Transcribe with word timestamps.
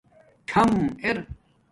ٹھم 0.49 0.71
اِر 1.07 1.17